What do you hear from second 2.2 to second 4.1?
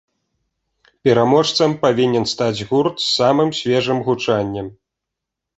стаць гурт з самым свежым